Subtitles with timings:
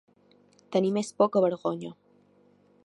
[0.75, 1.95] Tenir més por que vergonya.